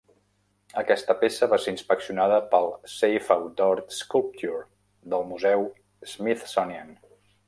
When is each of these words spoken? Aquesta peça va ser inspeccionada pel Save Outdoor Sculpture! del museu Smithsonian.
Aquesta 0.81 1.15
peça 1.23 1.49
va 1.49 1.57
ser 1.65 1.73
inspeccionada 1.73 2.39
pel 2.53 2.69
Save 2.93 3.35
Outdoor 3.35 3.81
Sculpture! 3.97 4.63
del 5.15 5.27
museu 5.33 5.67
Smithsonian. 6.15 6.91